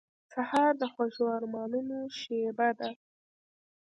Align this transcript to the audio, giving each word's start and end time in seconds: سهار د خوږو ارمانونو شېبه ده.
سهار 0.33 0.71
د 0.81 0.83
خوږو 0.93 1.25
ارمانونو 1.37 1.97
شېبه 2.19 2.69
ده. 2.79 2.89